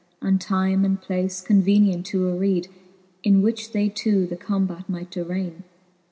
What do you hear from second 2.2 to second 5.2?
areed, In which they two the combat might